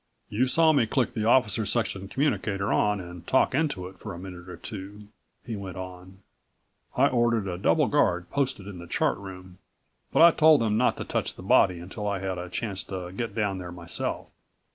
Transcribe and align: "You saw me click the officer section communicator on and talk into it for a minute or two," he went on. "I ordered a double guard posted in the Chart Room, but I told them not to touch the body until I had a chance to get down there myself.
"You 0.29 0.47
saw 0.47 0.71
me 0.73 0.87
click 0.87 1.13
the 1.13 1.25
officer 1.25 1.63
section 1.63 2.07
communicator 2.07 2.73
on 2.73 2.99
and 2.99 3.27
talk 3.27 3.53
into 3.53 3.87
it 3.87 3.99
for 3.99 4.15
a 4.15 4.17
minute 4.17 4.49
or 4.49 4.57
two," 4.57 5.09
he 5.45 5.55
went 5.55 5.77
on. 5.77 6.23
"I 6.97 7.05
ordered 7.07 7.47
a 7.47 7.59
double 7.59 7.85
guard 7.85 8.27
posted 8.31 8.65
in 8.65 8.79
the 8.79 8.87
Chart 8.87 9.19
Room, 9.19 9.59
but 10.11 10.23
I 10.23 10.31
told 10.31 10.59
them 10.61 10.75
not 10.75 10.97
to 10.97 11.03
touch 11.03 11.35
the 11.35 11.43
body 11.43 11.77
until 11.77 12.07
I 12.07 12.17
had 12.17 12.39
a 12.39 12.49
chance 12.49 12.81
to 12.85 13.11
get 13.11 13.35
down 13.35 13.59
there 13.59 13.71
myself. 13.71 14.29